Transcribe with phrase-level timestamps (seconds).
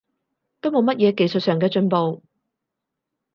[0.61, 2.23] 都冇乜嘢技術上嘅進步